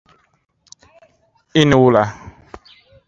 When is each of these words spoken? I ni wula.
I 1.59 1.61
ni 1.67 1.75
wula. 1.81 2.03